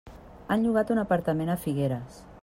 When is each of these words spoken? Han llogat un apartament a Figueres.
Han 0.53 0.63
llogat 0.67 0.93
un 0.95 1.01
apartament 1.01 1.53
a 1.53 1.59
Figueres. 1.67 2.17